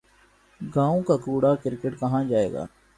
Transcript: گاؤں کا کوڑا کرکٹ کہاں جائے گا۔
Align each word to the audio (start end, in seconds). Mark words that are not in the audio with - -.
گاؤں 0.61 1.01
کا 1.01 1.17
کوڑا 1.17 1.53
کرکٹ 1.55 1.99
کہاں 1.99 2.23
جائے 2.23 2.51
گا۔ 2.53 2.65